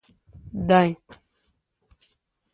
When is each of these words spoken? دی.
دی. 0.69 0.87